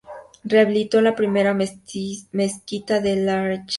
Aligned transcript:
Rehabilitó 0.45 0.99
la 0.99 1.13
primera 1.13 1.53
mezquita 1.53 2.99
de 3.01 3.15
Larache. 3.17 3.67